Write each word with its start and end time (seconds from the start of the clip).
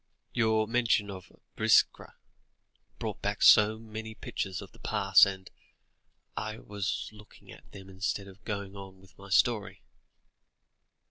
"Your 0.33 0.67
mention 0.67 1.11
of 1.11 1.31
Biskra 1.55 2.13
brought 2.97 3.21
back 3.21 3.43
so 3.43 3.77
many 3.77 4.15
pictures 4.15 4.59
of 4.59 4.71
the 4.71 4.79
past, 4.79 5.27
and 5.27 5.47
I 6.35 6.57
was 6.57 7.11
looking 7.13 7.51
at 7.51 7.71
them 7.71 7.87
instead 7.87 8.27
of 8.27 8.43
going 8.43 8.75
on 8.75 8.99
with 8.99 9.15
my 9.19 9.29
story." 9.29 9.83